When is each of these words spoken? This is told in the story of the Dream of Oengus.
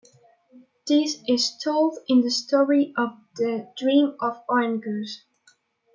This 0.87 1.21
is 1.27 1.55
told 1.63 1.95
in 2.07 2.21
the 2.21 2.31
story 2.31 2.91
of 2.97 3.11
the 3.35 3.71
Dream 3.77 4.15
of 4.19 4.41
Oengus. 4.49 5.19